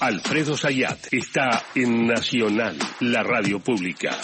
Alfredo 0.00 0.56
Sayat 0.56 1.12
está 1.12 1.62
en 1.74 2.06
Nacional, 2.06 2.74
la 3.00 3.22
radio 3.22 3.60
pública. 3.60 4.18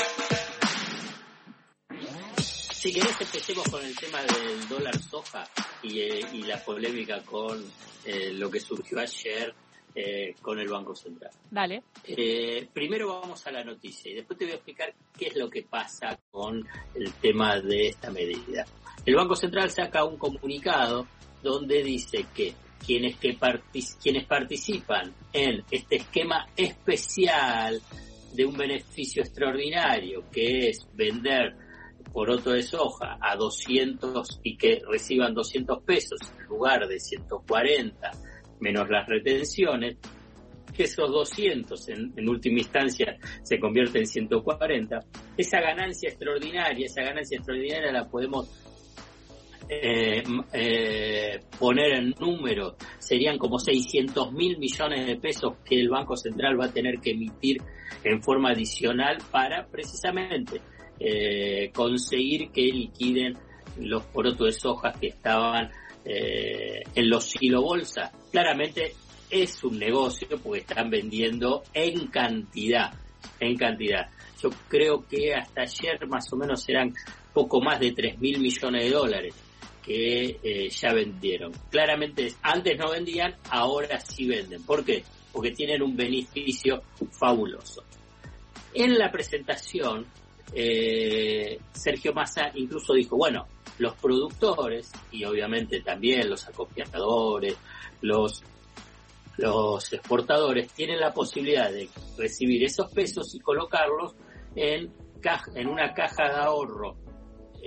Si 2.40 2.94
querés 2.94 3.20
empecemos 3.20 3.68
con 3.68 3.84
el 3.84 3.94
tema 3.94 4.22
del 4.22 4.68
dólar 4.70 4.98
soja 4.98 5.46
y, 5.82 6.00
eh, 6.00 6.20
la 6.46 6.64
polémica 6.64 7.20
con 7.22 7.62
eh, 8.06 8.32
lo 8.32 8.50
que 8.50 8.58
surgió 8.58 9.00
ayer 9.00 9.54
eh, 9.94 10.34
con 10.40 10.58
el 10.58 10.68
Banco 10.68 10.94
Central. 10.94 11.32
Dale. 11.50 11.82
primero 12.72 13.20
vamos 13.20 13.46
a 13.46 13.50
la 13.50 13.62
noticia 13.62 14.10
y 14.10 14.14
después 14.14 14.38
te 14.38 14.46
voy 14.46 14.52
a 14.52 14.56
explicar 14.56 14.94
qué 15.18 15.26
es 15.26 15.36
lo 15.36 15.50
que 15.50 15.62
pasa 15.62 16.18
con 16.30 16.66
el 16.94 17.12
tema 17.20 17.60
de 17.60 17.88
esta 17.88 18.10
medida. 18.10 18.64
El 19.04 19.14
Banco 19.14 19.36
Central 19.36 19.70
saca 19.70 20.04
un 20.04 20.16
comunicado 20.16 21.06
donde 21.42 21.82
dice 21.82 22.24
que 22.34 22.54
quienes, 22.84 23.16
que 23.16 23.36
quienes 24.02 24.24
participan 24.24 25.12
en 25.32 25.62
este 25.70 25.96
esquema 25.96 26.46
especial 26.56 27.80
de 28.34 28.44
un 28.44 28.56
beneficio 28.56 29.22
extraordinario, 29.22 30.24
que 30.30 30.68
es 30.68 30.86
vender 30.94 31.56
poroto 32.12 32.52
de 32.52 32.62
soja 32.62 33.18
a 33.20 33.36
200 33.36 34.40
y 34.42 34.56
que 34.56 34.80
reciban 34.88 35.34
200 35.34 35.82
pesos 35.82 36.20
en 36.38 36.46
lugar 36.46 36.86
de 36.86 36.98
140 36.98 38.10
menos 38.60 38.88
las 38.88 39.06
retenciones, 39.06 39.96
que 40.74 40.84
esos 40.84 41.10
200 41.10 41.88
en, 41.88 42.12
en, 42.16 42.28
última 42.28 42.58
instancia 42.58 43.18
se 43.42 43.58
convierten 43.58 44.02
en 44.02 44.06
140, 44.06 45.00
esa 45.36 45.60
ganancia 45.60 46.08
extraordinaria, 46.08 46.86
esa 46.86 47.02
ganancia 47.02 47.36
extraordinaria 47.36 47.92
la 47.92 48.08
podemos 48.08 48.48
eh, 49.68 50.22
eh, 50.52 51.40
poner 51.58 51.92
en 51.94 52.14
número, 52.18 52.76
serían 52.98 53.38
como 53.38 53.58
600 53.58 54.32
mil 54.32 54.58
millones 54.58 55.06
de 55.06 55.16
pesos 55.16 55.54
que 55.64 55.80
el 55.80 55.88
Banco 55.88 56.16
Central 56.16 56.60
va 56.60 56.66
a 56.66 56.72
tener 56.72 57.00
que 57.00 57.10
emitir 57.10 57.58
en 58.04 58.22
forma 58.22 58.50
adicional 58.50 59.18
para 59.30 59.66
precisamente 59.66 60.60
eh, 60.98 61.70
conseguir 61.74 62.50
que 62.50 62.62
liquiden 62.62 63.36
los 63.78 64.04
porotos 64.04 64.46
de 64.46 64.52
soja 64.52 64.92
que 64.92 65.08
estaban 65.08 65.70
eh, 66.04 66.82
en 66.94 67.10
los 67.10 67.34
bolsa 67.60 68.12
Claramente 68.30 68.92
es 69.28 69.62
un 69.64 69.78
negocio 69.78 70.28
porque 70.42 70.60
están 70.60 70.88
vendiendo 70.88 71.64
en 71.74 72.06
cantidad, 72.06 72.92
en 73.40 73.56
cantidad. 73.56 74.08
Yo 74.40 74.50
creo 74.68 75.04
que 75.06 75.34
hasta 75.34 75.62
ayer 75.62 76.06
más 76.06 76.32
o 76.32 76.36
menos 76.36 76.68
eran 76.68 76.94
poco 77.32 77.60
más 77.60 77.80
de 77.80 77.92
3 77.92 78.18
mil 78.20 78.38
millones 78.38 78.84
de 78.84 78.90
dólares 78.90 79.34
que 79.86 80.40
eh, 80.42 80.68
ya 80.68 80.92
vendieron. 80.92 81.52
Claramente 81.70 82.34
antes 82.42 82.76
no 82.76 82.90
vendían, 82.90 83.36
ahora 83.50 84.00
sí 84.00 84.26
venden. 84.26 84.64
¿Por 84.64 84.84
qué? 84.84 85.04
Porque 85.32 85.52
tienen 85.52 85.80
un 85.80 85.96
beneficio 85.96 86.82
fabuloso. 87.12 87.84
En 88.74 88.98
la 88.98 89.10
presentación, 89.12 90.04
eh, 90.52 91.58
Sergio 91.72 92.12
Massa 92.12 92.50
incluso 92.54 92.94
dijo, 92.94 93.16
bueno, 93.16 93.46
los 93.78 93.94
productores 93.94 94.90
y 95.12 95.24
obviamente 95.24 95.80
también 95.80 96.28
los 96.28 96.46
acopiadores, 96.48 97.56
los 98.02 98.42
los 99.38 99.92
exportadores 99.92 100.72
tienen 100.72 100.98
la 100.98 101.12
posibilidad 101.12 101.70
de 101.70 101.90
recibir 102.16 102.64
esos 102.64 102.90
pesos 102.90 103.34
y 103.34 103.40
colocarlos 103.40 104.14
en, 104.54 104.90
en 105.54 105.68
una 105.68 105.92
caja 105.92 106.24
de 106.24 106.36
ahorro 106.36 106.96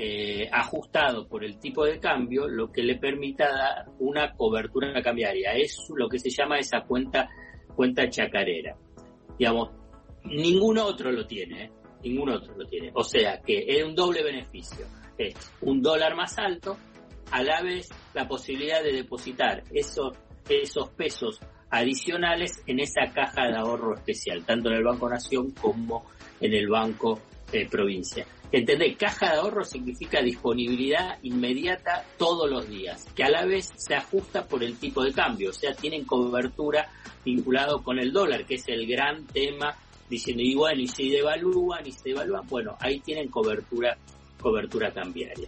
eh, 0.01 0.47
ajustado 0.49 1.27
por 1.27 1.43
el 1.43 1.59
tipo 1.59 1.83
de 1.83 1.99
cambio, 1.99 2.47
lo 2.47 2.71
que 2.71 2.83
le 2.83 2.95
permita 2.95 3.51
dar 3.51 3.85
una 3.99 4.31
cobertura 4.31 5.01
cambiaria. 5.01 5.51
Es 5.55 5.77
lo 5.93 6.07
que 6.07 6.19
se 6.19 6.29
llama 6.29 6.57
esa 6.57 6.85
cuenta, 6.87 7.27
cuenta 7.75 8.07
chacarera. 8.07 8.77
Digamos, 9.37 9.71
ningún 10.23 10.77
otro 10.77 11.11
lo 11.11 11.27
tiene, 11.27 11.65
¿eh? 11.65 11.71
ningún 12.01 12.29
otro 12.29 12.55
lo 12.55 12.65
tiene. 12.65 12.91
O 12.93 13.03
sea 13.03 13.41
que 13.41 13.65
es 13.67 13.83
un 13.83 13.93
doble 13.93 14.23
beneficio. 14.23 14.85
Es 15.17 15.35
un 15.59 15.81
dólar 15.81 16.15
más 16.15 16.39
alto, 16.39 16.77
a 17.29 17.43
la 17.43 17.61
vez 17.61 17.89
la 18.13 18.25
posibilidad 18.25 18.81
de 18.81 18.93
depositar 18.93 19.63
esos, 19.69 20.17
esos 20.47 20.91
pesos 20.91 21.41
adicionales 21.71 22.63
en 22.67 22.79
esa 22.79 23.11
caja 23.13 23.49
de 23.49 23.57
ahorro 23.57 23.95
especial, 23.95 24.45
tanto 24.45 24.69
en 24.69 24.75
el 24.75 24.83
Banco 24.85 25.09
Nación 25.09 25.51
como 25.51 26.05
en 26.39 26.53
el 26.53 26.69
Banco 26.69 27.19
eh, 27.51 27.67
Provincia. 27.69 28.25
Entendés, 28.51 28.97
caja 28.97 29.31
de 29.31 29.37
ahorro 29.37 29.63
significa 29.63 30.21
disponibilidad 30.21 31.19
inmediata 31.21 32.03
todos 32.17 32.49
los 32.49 32.67
días, 32.67 33.05
que 33.15 33.23
a 33.23 33.29
la 33.29 33.45
vez 33.45 33.69
se 33.75 33.93
ajusta 33.93 34.47
por 34.47 34.63
el 34.63 34.77
tipo 34.79 35.03
de 35.03 35.13
cambio, 35.13 35.51
o 35.51 35.53
sea, 35.53 35.75
tienen 35.75 36.03
cobertura 36.03 36.89
vinculado 37.23 37.83
con 37.83 37.99
el 37.99 38.11
dólar, 38.11 38.45
que 38.45 38.55
es 38.55 38.67
el 38.67 38.87
gran 38.87 39.27
tema, 39.27 39.77
diciendo, 40.09 40.41
y 40.41 40.55
bueno, 40.55 40.81
y 40.81 40.87
se 40.87 41.03
devalúan, 41.03 41.85
y 41.85 41.91
se 41.91 42.09
devalúan, 42.09 42.47
bueno, 42.47 42.75
ahí 42.79 42.99
tienen 43.01 43.29
cobertura, 43.29 43.95
cobertura 44.41 44.91
cambiaria. 44.91 45.47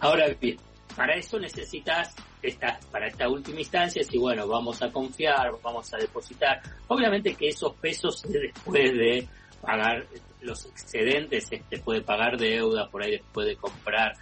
Ahora 0.00 0.26
bien, 0.38 0.58
para 0.94 1.16
eso 1.16 1.38
necesitas 1.38 2.14
esta, 2.42 2.78
para 2.90 3.06
esta 3.06 3.26
última 3.26 3.60
instancia, 3.60 4.02
si 4.02 4.18
bueno, 4.18 4.46
vamos 4.46 4.82
a 4.82 4.92
confiar, 4.92 5.52
vamos 5.62 5.94
a 5.94 5.96
depositar, 5.96 6.60
obviamente 6.88 7.34
que 7.34 7.48
esos 7.48 7.72
pesos 7.76 8.22
después 8.28 8.92
de 8.92 9.26
pagar 9.62 10.04
los 10.42 10.66
excedentes, 10.66 11.48
este 11.50 11.78
puede 11.78 12.02
pagar 12.02 12.36
deuda, 12.36 12.88
por 12.88 13.02
ahí 13.02 13.18
puede 13.32 13.56
comprar 13.56 14.12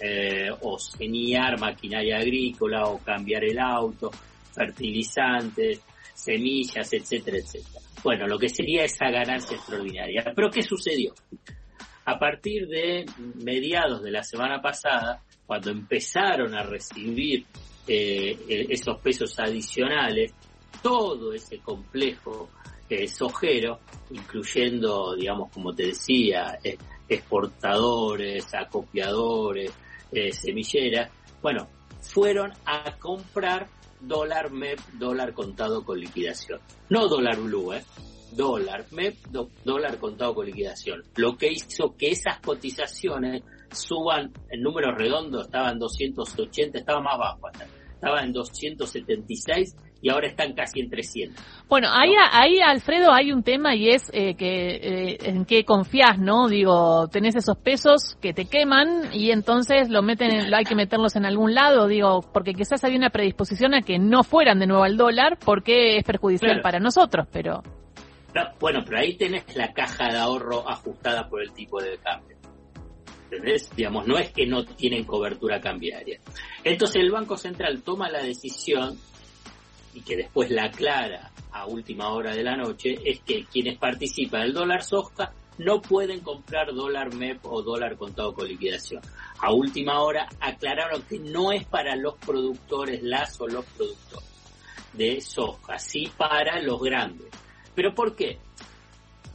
eh, 0.00 0.50
o 0.60 0.78
señar 0.78 1.58
maquinaria 1.58 2.18
agrícola 2.18 2.84
o 2.86 2.98
cambiar 2.98 3.44
el 3.44 3.58
auto, 3.58 4.10
fertilizantes, 4.52 5.80
semillas, 6.14 6.92
etcétera, 6.92 7.38
etcétera. 7.38 7.80
Bueno, 8.02 8.26
lo 8.26 8.38
que 8.38 8.48
sería 8.48 8.84
esa 8.84 9.08
ganancia 9.10 9.56
extraordinaria. 9.56 10.24
Pero 10.34 10.50
¿qué 10.50 10.62
sucedió? 10.62 11.14
A 12.04 12.18
partir 12.18 12.66
de 12.66 13.06
mediados 13.42 14.02
de 14.02 14.10
la 14.10 14.22
semana 14.22 14.60
pasada, 14.60 15.22
cuando 15.46 15.70
empezaron 15.70 16.54
a 16.54 16.62
recibir 16.62 17.44
eh, 17.86 18.66
esos 18.68 18.98
pesos 19.00 19.38
adicionales, 19.38 20.32
todo 20.82 21.32
ese 21.32 21.58
complejo 21.58 22.50
sojero, 23.08 23.80
incluyendo, 24.10 25.14
digamos, 25.14 25.50
como 25.52 25.74
te 25.74 25.88
decía, 25.88 26.58
exportadores, 27.08 28.46
acopiadores, 28.54 29.72
eh, 30.12 30.32
semilleras, 30.32 31.10
bueno, 31.42 31.68
fueron 32.00 32.52
a 32.64 32.96
comprar 32.98 33.68
dólar 34.00 34.50
MEP, 34.50 34.78
dólar 34.94 35.32
contado 35.32 35.84
con 35.84 35.98
liquidación. 35.98 36.60
No 36.88 37.08
dólar 37.08 37.38
blue, 37.38 37.72
¿eh? 37.72 37.84
Dólar 38.32 38.86
MEP, 38.90 39.16
dólar 39.64 39.98
contado 39.98 40.34
con 40.34 40.46
liquidación. 40.46 41.02
Lo 41.16 41.36
que 41.36 41.52
hizo 41.52 41.96
que 41.96 42.10
esas 42.10 42.40
cotizaciones 42.40 43.42
suban 43.72 44.32
en 44.50 44.62
números 44.62 44.94
redondos, 44.96 45.46
estaban 45.46 45.78
280, 45.78 46.78
estaba 46.78 47.00
más 47.00 47.18
bajo 47.18 47.48
estaba 47.98 48.22
en 48.22 48.32
276 48.32 49.76
y 50.00 50.10
ahora 50.10 50.28
están 50.28 50.52
casi 50.52 50.80
en 50.80 50.90
300. 50.90 51.44
Bueno, 51.68 51.88
ahí, 51.90 52.12
ahí 52.32 52.60
Alfredo, 52.60 53.12
hay 53.12 53.32
un 53.32 53.42
tema 53.42 53.74
y 53.74 53.90
es 53.90 54.10
eh, 54.12 54.34
que 54.34 54.76
eh, 54.76 55.18
en 55.22 55.44
qué 55.44 55.64
confías, 55.64 56.18
¿no? 56.18 56.48
Digo, 56.48 57.08
tenés 57.08 57.34
esos 57.34 57.56
pesos 57.58 58.16
que 58.20 58.32
te 58.32 58.44
queman 58.44 59.12
y 59.12 59.30
entonces 59.30 59.88
lo 59.88 60.02
meten, 60.02 60.54
hay 60.54 60.64
que 60.64 60.76
meterlos 60.76 61.16
en 61.16 61.26
algún 61.26 61.54
lado, 61.54 61.88
digo, 61.88 62.22
porque 62.32 62.54
quizás 62.54 62.84
había 62.84 62.98
una 62.98 63.10
predisposición 63.10 63.74
a 63.74 63.82
que 63.82 63.98
no 63.98 64.22
fueran 64.22 64.60
de 64.60 64.66
nuevo 64.66 64.84
al 64.84 64.96
dólar 64.96 65.38
porque 65.44 65.96
es 65.96 66.04
perjudicial 66.04 66.60
para 66.62 66.78
nosotros, 66.78 67.26
pero... 67.32 67.62
bueno, 68.60 68.80
pero 68.84 68.98
ahí 68.98 69.16
tenés 69.16 69.56
la 69.56 69.72
caja 69.72 70.08
de 70.12 70.18
ahorro 70.18 70.68
ajustada 70.68 71.28
por 71.28 71.42
el 71.42 71.52
tipo 71.52 71.82
de 71.82 71.98
cambio. 71.98 72.36
¿Entendés? 73.30 73.70
Digamos, 73.76 74.06
no 74.06 74.16
es 74.16 74.30
que 74.30 74.46
no 74.46 74.64
tienen 74.64 75.04
cobertura 75.04 75.60
cambiaria. 75.60 76.18
Entonces 76.64 76.96
el 77.02 77.10
Banco 77.10 77.36
Central 77.36 77.82
toma 77.82 78.08
la 78.08 78.22
decisión 78.22 78.96
y 79.98 80.02
que 80.02 80.16
después 80.16 80.48
la 80.50 80.66
aclara 80.66 81.32
a 81.50 81.66
última 81.66 82.10
hora 82.10 82.32
de 82.32 82.44
la 82.44 82.56
noche, 82.56 82.98
es 83.04 83.20
que 83.20 83.44
quienes 83.46 83.78
participan 83.78 84.42
del 84.42 84.52
dólar 84.52 84.84
soja 84.84 85.32
no 85.58 85.82
pueden 85.82 86.20
comprar 86.20 86.72
dólar 86.72 87.12
MEP 87.12 87.44
o 87.44 87.62
dólar 87.62 87.96
contado 87.96 88.32
con 88.32 88.46
liquidación. 88.46 89.02
A 89.40 89.52
última 89.52 90.00
hora 90.00 90.28
aclararon 90.38 91.02
que 91.02 91.18
no 91.18 91.50
es 91.50 91.64
para 91.64 91.96
los 91.96 92.14
productores, 92.14 93.02
las 93.02 93.40
o 93.40 93.48
los 93.48 93.64
productores 93.64 94.28
de 94.92 95.20
soja, 95.20 95.80
sí 95.80 96.08
para 96.16 96.62
los 96.62 96.80
grandes. 96.80 97.26
¿Pero 97.74 97.92
por 97.92 98.14
qué? 98.14 98.38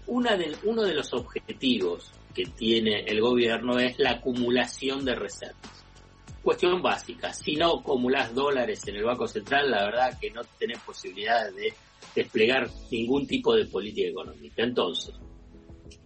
Una 0.07 0.37
de, 0.37 0.55
uno 0.63 0.83
de 0.83 0.93
los 0.93 1.13
objetivos 1.13 2.09
que 2.33 2.45
tiene 2.45 3.03
el 3.05 3.19
gobierno 3.19 3.79
es 3.79 3.99
la 3.99 4.11
acumulación 4.11 5.03
de 5.03 5.15
reservas 5.15 5.82
cuestión 6.43 6.81
básica. 6.81 7.33
Si 7.33 7.55
no 7.55 7.79
acumulás 7.79 8.35
dólares 8.35 8.85
en 8.87 8.97
el 8.97 9.05
Banco 9.05 9.27
Central, 9.27 9.71
la 9.71 9.85
verdad 9.85 10.17
que 10.19 10.29
no 10.29 10.41
tenés 10.59 10.79
posibilidad 10.79 11.51
de 11.51 11.73
desplegar 12.15 12.67
ningún 12.91 13.25
tipo 13.25 13.55
de 13.55 13.65
política 13.65 14.09
económica. 14.09 14.63
Entonces, 14.63 15.15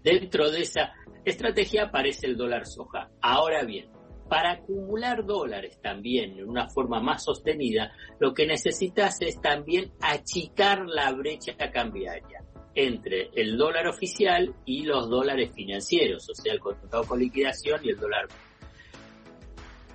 dentro 0.03 0.49
de 0.51 0.61
esa 0.61 0.93
estrategia 1.25 1.85
aparece 1.85 2.27
el 2.27 2.37
dólar 2.37 2.65
soja. 2.65 3.09
Ahora 3.21 3.63
bien, 3.65 3.89
para 4.29 4.53
acumular 4.53 5.25
dólares 5.25 5.79
también 5.81 6.37
en 6.37 6.47
una 6.47 6.69
forma 6.69 7.01
más 7.01 7.23
sostenida, 7.23 7.91
lo 8.19 8.33
que 8.33 8.45
necesitas 8.45 9.17
es 9.21 9.41
también 9.41 9.91
achicar 10.01 10.85
la 10.85 11.11
brecha 11.13 11.55
cambiaria 11.71 12.43
entre 12.75 13.31
el 13.33 13.57
dólar 13.57 13.87
oficial 13.87 14.53
y 14.65 14.83
los 14.83 15.09
dólares 15.09 15.51
financieros, 15.55 16.29
o 16.29 16.35
sea, 16.35 16.53
el 16.53 16.59
contado 16.59 17.03
con 17.05 17.19
liquidación 17.19 17.79
y 17.83 17.89
el 17.89 17.97
dólar. 17.97 18.27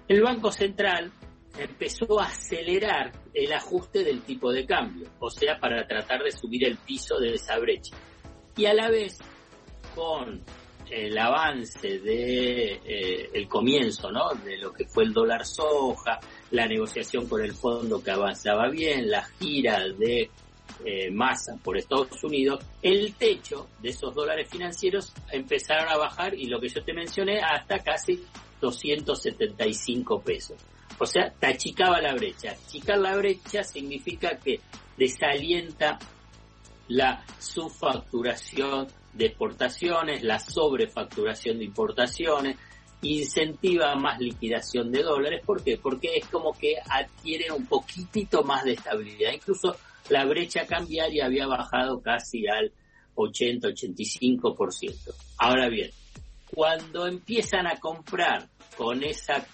El 0.08 0.22
Banco 0.22 0.50
Central 0.50 1.12
empezó 1.58 2.20
a 2.20 2.26
acelerar 2.26 3.12
el 3.34 3.52
ajuste 3.52 4.04
del 4.04 4.22
tipo 4.22 4.52
de 4.52 4.66
cambio, 4.66 5.08
o 5.18 5.30
sea, 5.30 5.58
para 5.58 5.86
tratar 5.86 6.22
de 6.22 6.30
subir 6.30 6.64
el 6.64 6.76
piso 6.78 7.18
de 7.18 7.34
esa 7.34 7.58
brecha. 7.58 7.96
Y 8.56 8.66
a 8.66 8.74
la 8.74 8.90
vez, 8.90 9.18
con 9.94 10.42
el 10.90 11.16
avance 11.16 11.98
de 12.00 12.80
eh, 12.84 13.30
el 13.32 13.48
comienzo, 13.48 14.10
¿no? 14.10 14.30
De 14.44 14.58
lo 14.58 14.72
que 14.72 14.84
fue 14.86 15.04
el 15.04 15.12
dólar 15.12 15.46
soja, 15.46 16.20
la 16.50 16.66
negociación 16.66 17.26
con 17.28 17.42
el 17.42 17.52
fondo 17.52 18.02
que 18.02 18.10
avanzaba 18.10 18.68
bien, 18.68 19.10
la 19.10 19.24
gira 19.38 19.88
de 19.88 20.30
eh, 20.84 21.10
masa 21.10 21.56
por 21.62 21.78
Estados 21.78 22.22
Unidos, 22.24 22.64
el 22.82 23.14
techo 23.14 23.68
de 23.80 23.90
esos 23.90 24.14
dólares 24.14 24.48
financieros 24.50 25.12
empezaron 25.30 25.88
a 25.88 25.96
bajar 25.96 26.34
y 26.34 26.46
lo 26.46 26.60
que 26.60 26.68
yo 26.68 26.82
te 26.82 26.92
mencioné 26.92 27.40
hasta 27.40 27.78
casi 27.78 28.22
275 28.62 30.22
pesos. 30.22 30.56
O 30.98 31.04
sea, 31.04 31.30
te 31.38 31.48
achicaba 31.48 32.00
la 32.00 32.14
brecha. 32.14 32.52
Achicar 32.52 32.98
la 32.98 33.16
brecha 33.16 33.64
significa 33.64 34.38
que 34.38 34.60
desalienta 34.96 35.98
la 36.88 37.24
subfacturación 37.38 38.86
de 39.12 39.26
exportaciones, 39.26 40.22
la 40.22 40.38
sobrefacturación 40.38 41.58
de 41.58 41.64
importaciones, 41.64 42.56
incentiva 43.02 43.96
más 43.96 44.20
liquidación 44.20 44.92
de 44.92 45.02
dólares. 45.02 45.42
¿Por 45.44 45.64
qué? 45.64 45.76
Porque 45.76 46.16
es 46.16 46.26
como 46.28 46.52
que 46.52 46.76
adquiere 46.88 47.50
un 47.50 47.66
poquitito 47.66 48.44
más 48.44 48.64
de 48.64 48.74
estabilidad. 48.74 49.32
Incluso 49.32 49.76
la 50.08 50.24
brecha 50.24 50.66
cambiaria 50.66 51.26
había 51.26 51.46
bajado 51.46 52.00
casi 52.00 52.46
al 52.46 52.72
80-85%. 53.16 55.14
Ahora 55.38 55.68
bien, 55.68 55.90
cuando 56.54 57.06
empiezan 57.06 57.66
a 57.66 57.80
comprar 57.80 58.48
con 58.76 59.02
esa 59.02 59.46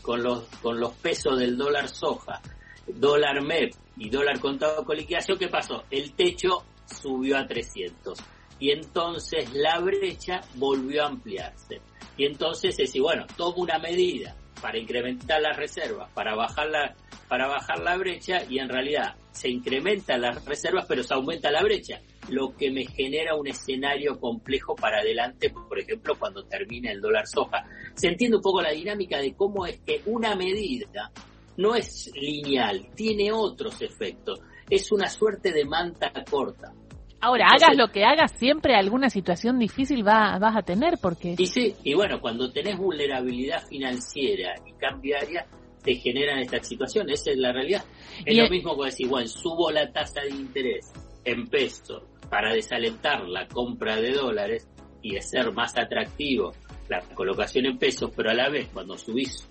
con 0.00 0.22
los 0.22 0.44
con 0.62 0.78
los 0.78 0.92
pesos 0.94 1.38
del 1.38 1.56
dólar 1.56 1.88
soja, 1.88 2.40
dólar 2.86 3.42
MEP 3.42 3.74
y 3.96 4.08
dólar 4.08 4.40
contado 4.40 4.84
con 4.84 4.96
liquidación, 4.96 5.38
¿qué 5.38 5.48
pasó? 5.48 5.84
El 5.90 6.12
techo 6.14 6.64
subió 6.86 7.38
a 7.38 7.46
300 7.46 8.18
y 8.58 8.70
entonces 8.70 9.52
la 9.54 9.80
brecha 9.80 10.40
volvió 10.54 11.02
a 11.02 11.08
ampliarse. 11.08 11.80
Y 12.16 12.26
entonces 12.26 12.78
es 12.78 12.92
bueno, 13.00 13.26
tomo 13.36 13.62
una 13.62 13.78
medida 13.78 14.36
para 14.60 14.78
incrementar 14.78 15.40
las 15.40 15.56
reservas, 15.56 16.10
para 16.12 16.36
bajar 16.36 16.68
la, 16.68 16.94
para 17.28 17.48
bajar 17.48 17.80
la 17.80 17.96
brecha 17.96 18.44
y 18.48 18.58
en 18.58 18.68
realidad 18.68 19.16
se 19.32 19.48
incrementan 19.48 20.20
las 20.20 20.44
reservas 20.44 20.86
pero 20.86 21.02
se 21.02 21.14
aumenta 21.14 21.50
la 21.50 21.62
brecha, 21.62 22.00
lo 22.28 22.56
que 22.56 22.70
me 22.70 22.84
genera 22.86 23.34
un 23.34 23.48
escenario 23.48 24.18
complejo 24.18 24.74
para 24.74 24.98
adelante, 24.98 25.50
por 25.50 25.78
ejemplo, 25.78 26.14
cuando 26.18 26.44
termine 26.44 26.92
el 26.92 27.00
dólar 27.00 27.26
soja. 27.26 27.64
Se 27.94 28.08
entiende 28.08 28.36
un 28.36 28.42
poco 28.42 28.62
la 28.62 28.70
dinámica 28.70 29.18
de 29.18 29.34
cómo 29.34 29.66
es 29.66 29.80
que 29.80 30.02
una 30.06 30.34
medida 30.34 31.10
no 31.56 31.74
es 31.74 32.10
lineal, 32.14 32.88
tiene 32.94 33.32
otros 33.32 33.80
efectos, 33.82 34.40
es 34.70 34.90
una 34.92 35.08
suerte 35.08 35.52
de 35.52 35.64
manta 35.64 36.12
corta. 36.30 36.72
Ahora, 37.20 37.46
hagas 37.50 37.76
lo 37.76 37.88
que 37.88 38.04
hagas, 38.04 38.32
siempre 38.32 38.74
alguna 38.74 39.08
situación 39.08 39.58
difícil 39.58 40.06
va, 40.06 40.38
vas 40.40 40.56
a 40.56 40.62
tener, 40.62 40.98
porque... 41.00 41.36
Y 41.38 41.46
sí, 41.46 41.74
y 41.84 41.94
bueno, 41.94 42.20
cuando 42.20 42.50
tenés 42.50 42.76
vulnerabilidad 42.76 43.64
financiera 43.68 44.54
y 44.66 44.72
cambiaria, 44.72 45.46
te 45.84 45.94
generan 45.94 46.40
estas 46.40 46.66
situaciones, 46.66 47.20
esa 47.20 47.30
es 47.30 47.38
la 47.38 47.52
realidad. 47.52 47.84
Es 48.24 48.36
lo 48.36 48.48
mismo 48.48 48.76
que 48.76 48.86
decir, 48.86 49.08
bueno, 49.08 49.28
subo 49.28 49.70
la 49.70 49.92
tasa 49.92 50.22
de 50.22 50.30
interés 50.30 50.92
en 51.24 51.46
pesos 51.46 52.02
para 52.32 52.54
desalentar 52.54 53.28
la 53.28 53.46
compra 53.46 53.96
de 53.96 54.12
dólares 54.12 54.66
y 55.02 55.18
hacer 55.18 55.52
más 55.52 55.76
atractivo 55.76 56.52
la 56.88 57.02
colocación 57.14 57.66
en 57.66 57.76
pesos, 57.76 58.10
pero 58.16 58.30
a 58.30 58.34
la 58.34 58.48
vez 58.48 58.70
cuando 58.72 58.96
subís 58.96 59.46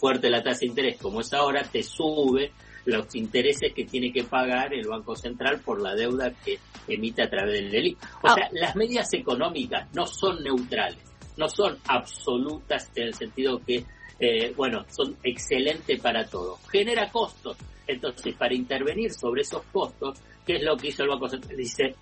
fuerte 0.00 0.30
la 0.30 0.42
tasa 0.42 0.60
de 0.60 0.66
interés 0.68 0.96
como 0.96 1.20
es 1.20 1.34
ahora, 1.34 1.62
te 1.64 1.82
sube 1.82 2.52
los 2.86 3.14
intereses 3.16 3.70
que 3.74 3.84
tiene 3.84 4.14
que 4.14 4.24
pagar 4.24 4.72
el 4.72 4.88
Banco 4.88 5.14
Central 5.14 5.60
por 5.60 5.82
la 5.82 5.94
deuda 5.94 6.32
que 6.42 6.58
emite 6.88 7.22
a 7.22 7.28
través 7.28 7.52
del 7.52 7.70
delito. 7.70 8.06
O 8.22 8.28
ah. 8.28 8.34
sea, 8.34 8.48
las 8.50 8.74
medidas 8.76 9.12
económicas 9.12 9.86
no 9.94 10.06
son 10.06 10.42
neutrales, 10.42 11.04
no 11.36 11.50
son 11.50 11.76
absolutas 11.86 12.90
en 12.94 13.08
el 13.08 13.14
sentido 13.14 13.58
que, 13.58 13.84
eh, 14.18 14.54
bueno, 14.56 14.86
son 14.88 15.18
excelentes 15.22 16.00
para 16.00 16.24
todos. 16.24 16.66
Genera 16.70 17.10
costos. 17.10 17.58
Entonces, 17.86 18.34
para 18.34 18.54
intervenir 18.54 19.12
sobre 19.12 19.42
esos 19.42 19.62
costos, 19.72 20.18
¿qué 20.44 20.56
es 20.56 20.62
lo 20.62 20.76
que 20.76 20.88
hizo 20.88 21.02
el 21.02 21.10
Banco 21.10 21.28
Central? 21.28 21.56
Dice, 21.56 21.94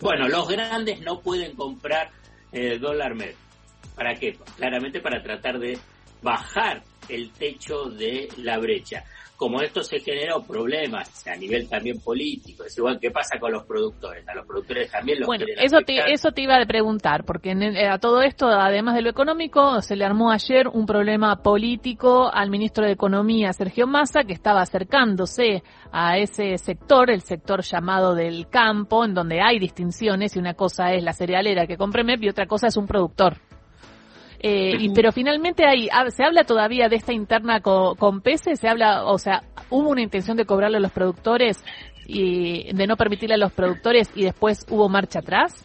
bueno, 0.00 0.28
los 0.28 0.48
grandes 0.48 1.00
no 1.00 1.20
pueden 1.20 1.54
comprar 1.56 2.10
eh, 2.52 2.78
dólar 2.78 3.14
med. 3.14 3.34
¿Para 3.94 4.14
qué? 4.14 4.36
Claramente 4.56 5.00
para 5.00 5.22
tratar 5.22 5.58
de 5.58 5.78
bajar 6.22 6.82
el 7.08 7.30
techo 7.32 7.84
de 7.90 8.28
la 8.38 8.58
brecha 8.58 9.04
como 9.36 9.60
esto 9.60 9.82
se 9.82 10.00
generó 10.00 10.42
problemas 10.42 11.26
a 11.26 11.36
nivel 11.36 11.68
también 11.68 12.00
político, 12.00 12.64
es 12.64 12.76
igual 12.78 12.98
que 12.98 13.10
pasa 13.10 13.38
con 13.38 13.52
los 13.52 13.64
productores, 13.64 14.26
a 14.28 14.34
los 14.34 14.46
productores 14.46 14.90
también 14.90 15.20
los 15.20 15.26
Bueno, 15.26 15.44
eso 15.58 15.78
te, 15.84 16.12
eso 16.12 16.32
te 16.32 16.42
iba 16.42 16.56
a 16.56 16.66
preguntar, 16.66 17.24
porque 17.24 17.52
eh, 17.52 17.86
a 17.86 17.98
todo 17.98 18.22
esto, 18.22 18.48
además 18.48 18.94
de 18.94 19.02
lo 19.02 19.10
económico, 19.10 19.82
se 19.82 19.96
le 19.96 20.04
armó 20.04 20.30
ayer 20.30 20.68
un 20.68 20.86
problema 20.86 21.42
político 21.42 22.30
al 22.32 22.50
ministro 22.50 22.86
de 22.86 22.92
Economía, 22.92 23.52
Sergio 23.52 23.86
Massa, 23.86 24.24
que 24.24 24.32
estaba 24.32 24.62
acercándose 24.62 25.62
a 25.92 26.16
ese 26.18 26.56
sector, 26.58 27.10
el 27.10 27.20
sector 27.20 27.62
llamado 27.62 28.14
del 28.14 28.48
campo, 28.48 29.04
en 29.04 29.14
donde 29.14 29.40
hay 29.42 29.58
distinciones, 29.58 30.34
y 30.36 30.38
una 30.38 30.54
cosa 30.54 30.92
es 30.92 31.02
la 31.02 31.12
cerealera 31.12 31.66
que 31.66 31.76
compre 31.76 32.04
MEP 32.04 32.24
y 32.24 32.28
otra 32.30 32.46
cosa 32.46 32.68
es 32.68 32.76
un 32.76 32.86
productor. 32.86 33.36
Eh, 34.40 34.76
y, 34.78 34.90
pero 34.90 35.12
finalmente 35.12 35.64
hay, 35.66 35.88
se 36.10 36.24
habla 36.24 36.44
todavía 36.44 36.88
de 36.88 36.96
esta 36.96 37.12
interna 37.12 37.60
con, 37.60 37.96
con 37.96 38.22
se 38.36 38.68
habla, 38.68 39.04
o 39.04 39.18
sea, 39.18 39.42
hubo 39.70 39.90
una 39.90 40.02
intención 40.02 40.36
de 40.36 40.44
cobrarle 40.44 40.76
a 40.76 40.80
los 40.80 40.92
productores 40.92 41.64
y 42.06 42.72
de 42.72 42.86
no 42.86 42.96
permitirle 42.96 43.34
a 43.34 43.38
los 43.38 43.52
productores 43.52 44.10
y 44.14 44.24
después 44.24 44.66
hubo 44.70 44.88
marcha 44.88 45.20
atrás. 45.20 45.64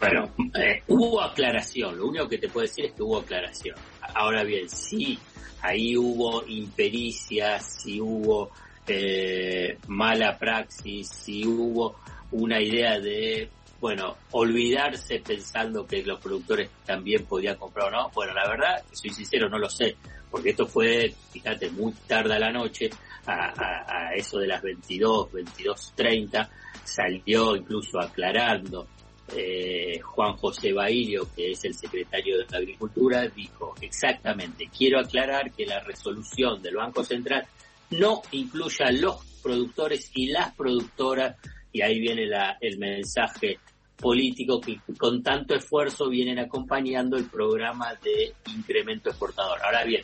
Bueno, 0.00 0.30
eh, 0.58 0.82
hubo 0.88 1.20
aclaración, 1.22 1.98
lo 1.98 2.08
único 2.08 2.26
que 2.28 2.38
te 2.38 2.48
puedo 2.48 2.66
decir 2.66 2.86
es 2.86 2.92
que 2.92 3.02
hubo 3.02 3.18
aclaración. 3.18 3.76
Ahora 4.14 4.44
bien, 4.44 4.68
sí, 4.68 5.18
ahí 5.60 5.96
hubo 5.96 6.46
impericias, 6.46 7.82
sí 7.82 8.00
hubo 8.00 8.50
eh, 8.86 9.78
mala 9.88 10.38
praxis, 10.38 11.08
sí 11.08 11.46
hubo 11.46 11.96
una 12.32 12.60
idea 12.60 12.98
de 12.98 13.50
bueno, 13.80 14.18
olvidarse 14.32 15.20
pensando 15.20 15.86
que 15.86 16.02
los 16.02 16.20
productores 16.20 16.68
también 16.84 17.24
podían 17.24 17.56
comprar 17.56 17.88
o 17.88 17.90
no. 17.90 18.10
Bueno, 18.14 18.34
la 18.34 18.46
verdad, 18.46 18.84
soy 18.92 19.10
sincero, 19.10 19.48
no 19.48 19.58
lo 19.58 19.70
sé, 19.70 19.96
porque 20.30 20.50
esto 20.50 20.66
fue, 20.66 21.14
fíjate, 21.32 21.70
muy 21.70 21.92
tarde 22.06 22.34
a 22.34 22.38
la 22.38 22.52
noche, 22.52 22.90
a, 23.26 24.10
eso 24.14 24.38
de 24.38 24.48
las 24.48 24.62
22, 24.62 25.32
22.30, 25.32 26.48
salió 26.84 27.56
incluso 27.56 27.98
aclarando 27.98 28.86
eh, 29.34 30.00
Juan 30.00 30.36
José 30.36 30.72
Bailio, 30.72 31.28
que 31.34 31.52
es 31.52 31.64
el 31.64 31.74
secretario 31.74 32.38
de 32.38 32.56
Agricultura, 32.56 33.28
dijo 33.28 33.74
exactamente, 33.80 34.68
quiero 34.76 35.00
aclarar 35.00 35.52
que 35.52 35.64
la 35.64 35.80
resolución 35.80 36.60
del 36.60 36.76
Banco 36.76 37.02
Central 37.04 37.46
no 37.90 38.22
incluya 38.32 38.86
a 38.86 38.92
los 38.92 39.24
productores 39.42 40.10
y 40.14 40.26
las 40.26 40.54
productoras 40.54 41.36
y 41.72 41.82
ahí 41.82 42.00
viene 42.00 42.26
la, 42.26 42.56
el 42.60 42.78
mensaje 42.78 43.58
político 43.96 44.60
que 44.60 44.80
con 44.98 45.22
tanto 45.22 45.54
esfuerzo 45.54 46.08
vienen 46.08 46.38
acompañando 46.38 47.16
el 47.16 47.26
programa 47.26 47.94
de 48.02 48.32
incremento 48.56 49.10
exportador. 49.10 49.58
Ahora 49.62 49.84
bien, 49.84 50.02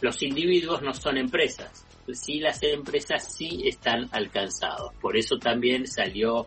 los 0.00 0.22
individuos 0.22 0.82
no 0.82 0.92
son 0.92 1.16
empresas, 1.16 1.86
sí 2.12 2.40
las 2.40 2.62
empresas 2.62 3.34
sí 3.36 3.62
están 3.64 4.08
alcanzados. 4.12 4.92
Por 5.00 5.16
eso 5.16 5.36
también 5.38 5.86
salió 5.86 6.46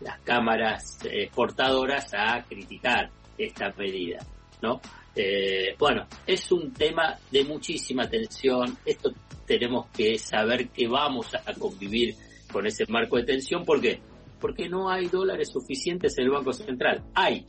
las 0.00 0.20
cámaras 0.20 0.98
exportadoras 1.04 2.12
a 2.14 2.44
criticar 2.44 3.10
esta 3.38 3.72
medida, 3.76 4.18
¿no? 4.62 4.80
Eh, 5.16 5.76
bueno, 5.78 6.06
es 6.26 6.50
un 6.50 6.72
tema 6.72 7.16
de 7.30 7.44
muchísima 7.44 8.08
tensión. 8.08 8.76
Esto 8.84 9.12
tenemos 9.46 9.86
que 9.90 10.18
saber 10.18 10.68
que 10.68 10.88
vamos 10.88 11.34
a 11.34 11.54
convivir 11.54 12.16
con 12.54 12.66
ese 12.66 12.86
marco 12.88 13.18
de 13.18 13.24
tensión. 13.24 13.66
¿Por 13.66 13.82
qué? 13.82 14.00
porque 14.44 14.68
no 14.68 14.90
hay 14.90 15.06
dólares 15.06 15.48
suficientes 15.50 16.18
en 16.18 16.24
el 16.24 16.30
Banco 16.30 16.52
Central. 16.52 17.02
Hay. 17.14 17.46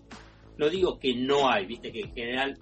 No 0.57 0.69
digo 0.69 0.97
que 0.97 1.13
no 1.13 1.49
hay, 1.49 1.65
viste 1.65 1.91
que 1.91 1.99
en 1.99 2.13
general 2.13 2.57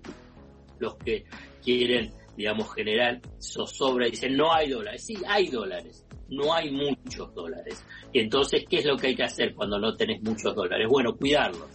los 0.80 0.96
que 0.96 1.26
quieren, 1.64 2.12
digamos, 2.36 2.74
general 2.74 3.22
zozobra 3.40 4.08
dicen 4.08 4.36
no 4.36 4.52
hay 4.52 4.72
dólares. 4.72 5.06
Sí, 5.06 5.18
hay 5.28 5.50
dólares. 5.50 6.08
No 6.30 6.52
hay 6.52 6.72
muchos 6.72 7.32
dólares. 7.36 7.86
Y 8.12 8.22
entonces, 8.22 8.66
¿qué 8.68 8.78
es 8.78 8.86
lo 8.86 8.98
que 8.98 9.10
hay 9.10 9.16
que 9.16 9.22
hacer 9.22 9.54
cuando 9.54 9.78
no 9.78 9.96
tenés 9.96 10.24
muchos 10.24 10.56
dólares? 10.56 10.88
Bueno, 10.90 11.16
cuidarlos. 11.16 11.70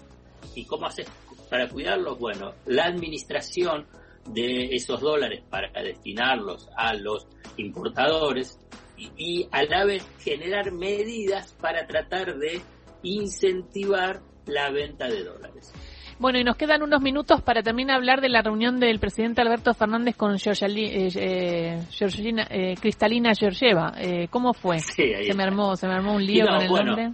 ¿Y 0.56 0.64
cómo 0.64 0.86
haces 0.86 1.06
para 1.48 1.68
cuidarlos? 1.68 2.18
Bueno, 2.18 2.54
la 2.66 2.86
administración 2.86 3.86
de 4.32 4.74
esos 4.74 5.00
dólares 5.00 5.44
para 5.48 5.70
destinarlos 5.80 6.68
a 6.76 6.92
los 6.94 7.28
importadores 7.56 8.58
y, 8.98 9.10
y 9.16 9.48
a 9.52 9.62
la 9.62 9.84
vez 9.84 10.06
generar 10.18 10.72
medidas 10.72 11.54
para 11.60 11.86
tratar 11.86 12.36
de 12.36 12.60
incentivar 13.02 14.20
la 14.46 14.70
venta 14.70 15.08
de 15.08 15.24
dólares. 15.24 15.72
Bueno, 16.18 16.40
y 16.40 16.44
nos 16.44 16.56
quedan 16.56 16.82
unos 16.82 17.00
minutos 17.00 17.42
para 17.42 17.62
también 17.62 17.92
hablar 17.92 18.20
de 18.20 18.28
la 18.28 18.42
reunión 18.42 18.80
del 18.80 18.98
presidente 18.98 19.40
Alberto 19.40 19.72
Fernández 19.72 20.16
con 20.16 20.34
eh, 20.34 21.08
eh, 21.14 21.80
eh, 21.90 22.74
Cristalina 22.80 23.34
Georgieva. 23.38 23.92
Eh, 23.96 24.26
¿Cómo 24.28 24.52
fue? 24.52 24.80
se 24.80 25.32
me 25.36 25.44
armó, 25.44 25.76
se 25.76 25.86
me 25.86 25.94
armó 25.94 26.14
un 26.14 26.26
lío 26.26 26.46
con 26.46 26.60
el 26.60 26.72
nombre. 26.72 27.12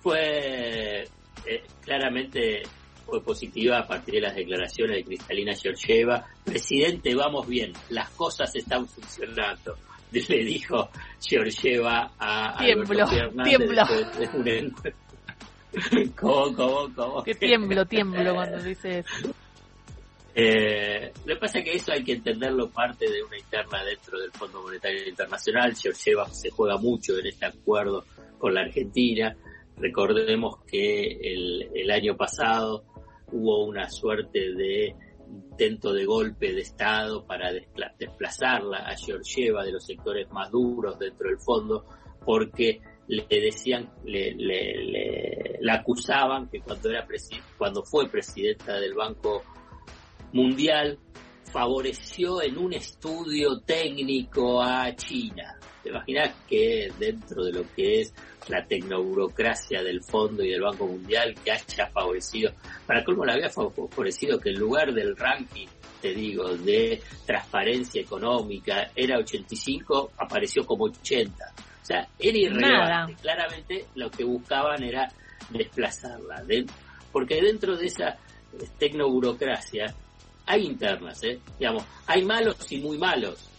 Fue 0.00 1.04
eh, 1.46 1.62
claramente 1.82 2.62
fue 3.04 3.22
positiva 3.22 3.80
a 3.80 3.86
partir 3.86 4.14
de 4.14 4.20
las 4.20 4.34
declaraciones 4.34 4.96
de 4.96 5.04
Cristalina 5.04 5.52
Georgieva. 5.54 6.26
Presidente, 6.44 7.14
vamos 7.14 7.46
bien, 7.46 7.72
las 7.90 8.08
cosas 8.10 8.54
están 8.54 8.86
funcionando. 8.86 9.76
Le 10.28 10.44
dijo 10.44 10.90
Georgieva 11.20 12.12
a 12.18 12.56
tiemblo, 12.58 13.06
Alberto 13.06 14.42
tiemblo. 14.42 14.92
¿Cómo, 16.16 16.56
cómo, 16.56 16.94
cómo? 16.94 17.22
Que 17.22 17.34
tiemblo, 17.34 17.86
tiemblo 17.86 18.34
cuando 18.34 18.60
dice 18.60 18.98
eso. 19.00 19.34
Eh, 20.34 21.12
lo 21.24 21.34
que 21.34 21.40
pasa 21.40 21.58
es 21.58 21.64
que 21.64 21.72
eso 21.74 21.92
hay 21.92 22.02
que 22.02 22.12
entenderlo 22.12 22.70
parte 22.70 23.10
de 23.10 23.22
una 23.22 23.38
interna 23.38 23.84
dentro 23.84 24.18
del 24.18 24.30
Fondo 24.32 24.62
Monetario 24.62 25.08
Internacional. 25.08 25.74
Georgieva 25.76 26.28
se 26.28 26.50
juega 26.50 26.76
mucho 26.76 27.18
en 27.18 27.26
este 27.26 27.46
acuerdo 27.46 28.04
con 28.38 28.54
la 28.54 28.62
Argentina. 28.62 29.36
Recordemos 29.76 30.58
que 30.66 31.18
el, 31.22 31.68
el 31.74 31.90
año 31.90 32.16
pasado 32.16 32.84
hubo 33.32 33.64
una 33.64 33.88
suerte 33.88 34.52
de 34.54 34.94
intento 35.30 35.92
de 35.92 36.04
golpe 36.04 36.52
de 36.52 36.62
Estado 36.62 37.24
para 37.24 37.52
desplazarla 37.98 38.78
a 38.78 38.96
Georgieva 38.96 39.64
de 39.64 39.72
los 39.72 39.84
sectores 39.84 40.30
más 40.30 40.50
duros 40.50 40.98
dentro 40.98 41.28
del 41.28 41.38
fondo, 41.38 41.86
porque 42.24 42.80
le 43.06 43.26
decían, 43.28 43.90
le, 44.04 44.32
le, 44.34 45.58
la 45.60 45.74
acusaban 45.74 46.48
que 46.48 46.60
cuando 46.60 46.90
era 46.90 47.06
cuando 47.58 47.82
fue 47.82 48.08
presidenta 48.08 48.78
del 48.78 48.94
Banco 48.94 49.42
Mundial 50.32 50.98
favoreció 51.52 52.40
en 52.42 52.56
un 52.56 52.72
estudio 52.72 53.60
técnico 53.60 54.62
a 54.62 54.94
China. 54.94 55.59
¿Te 55.82 55.88
imaginas 55.88 56.34
que 56.48 56.92
dentro 56.98 57.44
de 57.44 57.52
lo 57.52 57.64
que 57.74 58.02
es 58.02 58.14
la 58.48 58.64
tecnoburocracia 58.64 59.82
del 59.82 60.02
Fondo 60.02 60.42
y 60.44 60.50
del 60.50 60.62
Banco 60.62 60.86
Mundial 60.86 61.34
que 61.44 61.52
haya 61.52 61.86
favorecido, 61.88 62.52
para 62.86 63.04
cómo 63.04 63.24
le 63.24 63.32
había 63.32 63.48
favorecido 63.48 64.38
que 64.38 64.50
en 64.50 64.58
lugar 64.58 64.92
del 64.92 65.16
ranking, 65.16 65.66
te 66.02 66.14
digo, 66.14 66.48
de 66.56 67.00
transparencia 67.26 68.00
económica 68.00 68.90
era 68.94 69.18
85, 69.18 70.12
apareció 70.18 70.64
como 70.66 70.84
80 70.84 71.52
o 71.82 71.84
sea, 71.84 72.08
era 72.18 72.38
irrelevante. 72.38 73.16
Claramente 73.22 73.86
lo 73.94 74.10
que 74.10 74.24
buscaban 74.24 74.82
era 74.82 75.10
desplazarla. 75.48 76.42
porque 77.10 77.40
dentro 77.40 77.76
de 77.76 77.86
esa 77.86 78.16
tecnoburocracia 78.78 79.94
hay 80.46 80.66
internas, 80.66 81.22
¿eh? 81.24 81.40
Digamos, 81.58 81.84
hay 82.06 82.24
malos 82.24 82.70
y 82.70 82.78
muy 82.80 82.98
malos. 82.98 83.49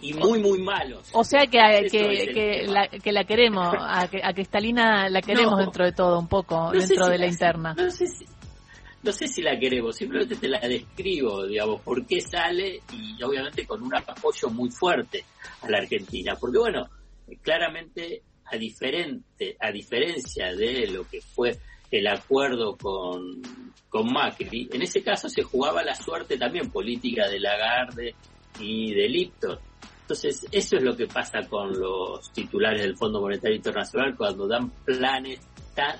Y 0.00 0.12
muy, 0.14 0.40
muy 0.40 0.60
malos. 0.60 1.08
O 1.12 1.24
sea 1.24 1.46
que, 1.46 1.88
que, 1.90 2.32
que, 2.32 2.66
la, 2.66 2.88
que 2.88 3.12
la 3.12 3.24
queremos, 3.24 3.74
a, 3.78 4.08
que, 4.08 4.20
a 4.22 4.32
Cristalina 4.32 5.08
la 5.08 5.20
queremos 5.22 5.58
dentro 5.58 5.84
de 5.84 5.92
todo, 5.92 6.18
un 6.18 6.28
poco, 6.28 6.70
dentro 6.72 7.06
de 7.08 7.18
la, 7.18 7.26
interna. 7.26 7.74
No 7.74 7.90
sé, 7.90 8.06
si, 8.06 8.24
no 9.02 9.12
sé 9.12 9.28
si 9.28 9.42
la 9.42 9.58
queremos, 9.58 9.96
simplemente 9.96 10.36
te 10.36 10.48
la 10.48 10.58
describo, 10.60 11.46
digamos, 11.46 11.80
por 11.82 12.04
qué 12.06 12.20
sale 12.20 12.82
y 12.92 13.22
obviamente 13.22 13.66
con 13.66 13.82
un 13.82 13.94
apoyo 13.94 14.50
muy 14.50 14.70
fuerte 14.70 15.24
a 15.62 15.70
la 15.70 15.78
Argentina. 15.78 16.34
Porque 16.38 16.58
bueno, 16.58 16.88
claramente 17.42 18.22
a 18.50 18.56
diferente, 18.56 19.56
a 19.60 19.70
diferencia 19.70 20.54
de 20.54 20.88
lo 20.88 21.06
que 21.06 21.20
fue 21.20 21.56
el 21.90 22.06
acuerdo 22.06 22.76
con, 22.76 23.42
con 23.88 24.12
Macri, 24.12 24.68
en 24.72 24.82
ese 24.82 25.02
caso 25.02 25.28
se 25.28 25.42
jugaba 25.42 25.82
la 25.82 25.94
suerte 25.94 26.36
también 26.36 26.70
política 26.70 27.28
de 27.28 27.40
Lagarde 27.40 28.14
y 28.60 28.92
de 28.94 29.08
Lipton. 29.08 29.58
Entonces, 30.08 30.46
eso 30.50 30.78
es 30.78 30.82
lo 30.82 30.96
que 30.96 31.06
pasa 31.06 31.46
con 31.46 31.78
los 31.78 32.32
titulares 32.32 32.80
del 32.80 32.96
Fondo 32.96 33.20
Monetario 33.20 33.56
Internacional 33.56 34.16
cuando 34.16 34.48
dan 34.48 34.70
planes 34.82 35.38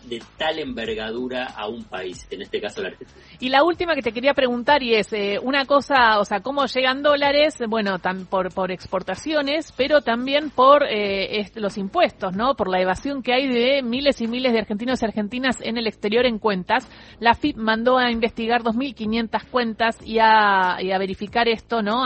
de 0.05 0.21
tal 0.37 0.59
envergadura 0.59 1.47
a 1.57 1.69
un 1.69 1.85
país, 1.85 2.27
en 2.31 2.43
este 2.43 2.61
caso 2.61 2.83
la 2.83 2.89
Argentina. 2.89 3.21
Y 3.39 3.49
la 3.49 3.63
última 3.63 3.95
que 3.95 4.03
te 4.03 4.13
quería 4.13 4.35
preguntar 4.35 4.83
y 4.83 4.95
es 4.95 5.13
eh, 5.13 5.39
una 5.41 5.65
cosa, 5.67 6.19
o 6.19 6.25
sea, 6.25 6.41
cómo 6.41 6.67
llegan 6.67 7.03
dólares, 7.03 7.59
bueno, 7.69 7.97
por, 8.29 8.53
por 8.53 8.73
exportaciones, 8.73 9.73
pero 9.77 10.01
también 10.01 10.51
por 10.51 10.85
eh, 10.89 11.49
los 11.55 11.79
impuestos, 11.79 12.35
¿no? 12.35 12.55
Por 12.55 12.69
la 12.69 12.81
evasión 12.81 13.23
que 13.23 13.33
hay 13.33 13.47
de 13.47 13.83
miles 13.83 14.21
y 14.21 14.27
miles 14.27 14.53
de 14.53 14.59
argentinos 14.59 15.01
y 15.01 15.07
argentinas 15.07 15.61
en 15.61 15.79
el 15.79 15.87
exterior 15.87 16.27
en 16.27 16.39
cuentas. 16.39 16.89
La 17.21 17.35
FIP 17.35 17.57
mandó 17.57 17.99
a 17.99 18.11
investigar 18.11 18.63
2.500 18.63 19.45
cuentas 19.51 19.99
y 20.05 20.19
a, 20.21 20.79
y 20.81 20.91
a 20.91 20.99
verificar 20.99 21.49
esto, 21.49 21.83
¿no? 21.83 22.03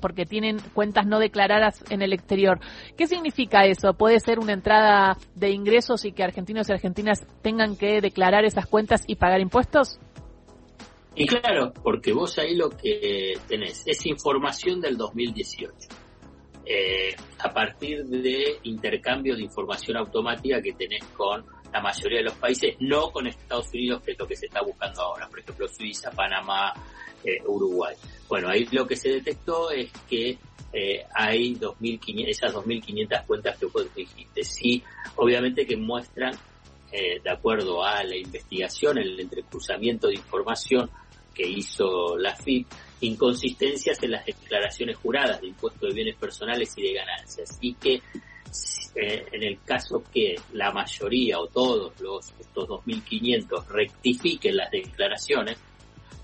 porque 0.00 0.24
tienen 0.24 0.58
cuentas 0.72 1.06
no 1.06 1.18
declaradas 1.18 1.84
en 1.90 2.02
el 2.02 2.12
exterior. 2.12 2.60
¿Qué 2.96 3.06
significa 3.06 3.64
eso? 3.64 3.94
¿Puede 3.94 4.20
ser 4.20 4.38
una 4.38 4.52
entrada 4.52 5.16
de 5.34 5.50
ingresos 5.50 6.04
y 6.04 6.12
que 6.12 6.22
argentinos 6.22 6.68
y 6.68 6.72
argentinas 6.72 7.07
tengan 7.42 7.76
que 7.76 8.00
declarar 8.00 8.44
esas 8.44 8.66
cuentas 8.66 9.04
y 9.06 9.16
pagar 9.16 9.40
impuestos? 9.40 9.98
Y 11.14 11.26
claro, 11.26 11.72
porque 11.82 12.12
vos 12.12 12.38
ahí 12.38 12.54
lo 12.54 12.70
que 12.70 13.34
tenés 13.48 13.82
es 13.86 14.06
información 14.06 14.80
del 14.80 14.96
2018. 14.96 15.88
Eh, 16.70 17.16
a 17.38 17.50
partir 17.50 18.04
de 18.04 18.58
intercambio 18.64 19.34
de 19.34 19.42
información 19.42 19.96
automática 19.96 20.60
que 20.60 20.74
tenés 20.74 21.02
con 21.16 21.42
la 21.72 21.80
mayoría 21.80 22.18
de 22.18 22.24
los 22.24 22.34
países, 22.34 22.76
no 22.80 23.10
con 23.10 23.26
Estados 23.26 23.68
Unidos, 23.72 24.02
que 24.02 24.12
es 24.12 24.18
lo 24.18 24.26
que 24.26 24.36
se 24.36 24.46
está 24.46 24.60
buscando 24.62 25.00
ahora, 25.00 25.28
por 25.28 25.38
ejemplo, 25.38 25.66
Suiza, 25.66 26.10
Panamá, 26.10 26.74
eh, 27.24 27.38
Uruguay. 27.46 27.96
Bueno, 28.28 28.50
ahí 28.50 28.68
lo 28.70 28.86
que 28.86 28.96
se 28.96 29.08
detectó 29.08 29.70
es 29.70 29.90
que 30.08 30.38
eh, 30.72 31.06
hay 31.14 31.54
2.500, 31.54 32.28
esas 32.28 32.54
2.500 32.54 33.26
cuentas 33.26 33.58
que 33.58 33.66
vos 33.66 33.94
dijiste, 33.94 34.44
sí, 34.44 34.82
obviamente 35.16 35.64
que 35.64 35.76
muestran 35.78 36.34
eh, 36.92 37.20
de 37.22 37.30
acuerdo 37.30 37.84
a 37.84 38.02
la 38.02 38.16
investigación, 38.16 38.98
el 38.98 39.18
entrecruzamiento 39.20 40.08
de 40.08 40.14
información 40.14 40.90
que 41.34 41.46
hizo 41.46 42.16
la 42.16 42.34
FIP, 42.34 42.66
inconsistencias 43.00 44.02
en 44.02 44.12
las 44.12 44.26
declaraciones 44.26 44.96
juradas 44.96 45.40
de 45.40 45.48
impuestos 45.48 45.88
de 45.88 45.94
bienes 45.94 46.16
personales 46.16 46.72
y 46.76 46.82
de 46.82 46.94
ganancias. 46.94 47.58
Y 47.60 47.74
que 47.74 48.02
eh, 48.94 49.26
en 49.30 49.42
el 49.42 49.62
caso 49.62 50.02
que 50.12 50.34
la 50.54 50.72
mayoría 50.72 51.38
o 51.38 51.46
todos 51.46 52.00
los 52.00 52.32
estos 52.40 52.68
2.500 52.68 53.66
rectifiquen 53.68 54.56
las 54.56 54.70
declaraciones, 54.70 55.58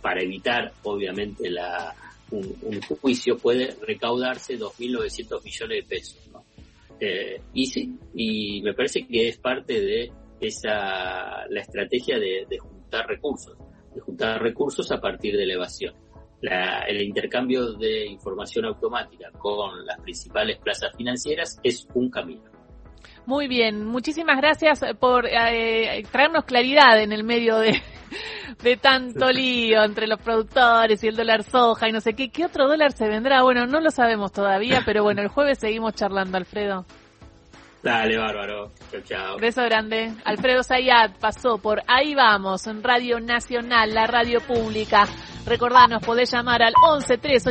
para 0.01 0.23
evitar 0.23 0.73
obviamente 0.83 1.49
la, 1.49 1.95
un, 2.31 2.81
juicio, 3.01 3.39
puede 3.39 3.77
recaudarse 3.81 4.59
2.900 4.59 5.45
millones 5.45 5.79
de 5.79 5.89
pesos. 5.89 6.19
Eh, 7.01 7.41
y 7.55 7.67
sí, 7.67 7.97
y 8.15 8.63
me 8.63 8.75
parece 8.75 9.07
que 9.07 9.29
es 9.29 9.39
parte 9.39 9.81
de 9.81 10.13
esa, 10.41 11.47
la 11.49 11.61
estrategia 11.61 12.19
de, 12.19 12.47
juntar 12.59 13.07
recursos, 13.07 13.57
de 13.95 14.01
juntar 14.01 14.43
recursos 14.43 14.91
a 14.93 15.01
partir 15.01 15.37
de 15.37 15.45
elevación. 15.45 15.95
el 16.41 17.01
intercambio 17.01 17.73
de 17.73 18.07
información 18.07 18.67
automática 18.67 19.31
con 19.39 19.85
las 19.85 20.01
principales 20.01 20.59
plazas 20.59 20.95
financieras 20.97 21.59
es 21.63 21.87
un 21.95 22.11
camino. 22.11 22.45
Muy 23.27 23.49
bien, 23.49 23.85
muchísimas 23.85 24.37
gracias 24.37 24.83
por 25.01 25.27
eh, 25.27 26.03
traernos 26.13 26.45
claridad 26.45 27.03
en 27.03 27.13
el 27.13 27.25
medio 27.25 27.57
de, 27.57 27.81
de 28.63 28.77
tanto 28.77 29.31
lío 29.31 29.83
entre 29.83 30.07
los 30.07 30.21
productores 30.21 31.03
y 31.03 31.09
el 31.09 31.17
dólar 31.17 31.43
soja 31.43 31.89
y 31.89 31.93
no 31.93 32.01
sé 32.01 32.15
qué. 32.15 32.31
¿Qué 32.31 32.45
otro 32.45 32.69
dólar 32.69 32.93
se 32.93 33.09
vendrá? 33.09 33.43
Bueno, 33.43 33.67
no 33.67 33.81
lo 33.81 33.91
sabemos 33.91 34.33
todavía, 34.33 34.83
pero 34.85 35.03
bueno, 35.03 35.23
el 35.23 35.29
jueves 35.29 35.59
seguimos 35.59 35.95
charlando, 35.95 36.37
Alfredo. 36.37 36.85
Dale, 37.85 38.17
bárbaro. 38.17 38.71
Chao, 38.91 39.01
chao. 39.03 39.37
Beso 39.37 39.63
grande. 39.63 40.15
Alfredo 40.25 40.63
Zayat 40.63 41.19
pasó 41.19 41.59
por 41.59 41.83
Ahí 41.87 42.15
Vamos, 42.15 42.67
en 42.67 42.83
Radio 42.83 43.21
Nacional, 43.21 43.93
la 43.93 44.07
radio 44.07 44.41
pública. 44.41 45.05
Recordanos, 45.45 46.03
podés 46.03 46.33
llamar 46.33 46.63
al 46.63 46.73
11 46.83 47.19
3 47.19 47.47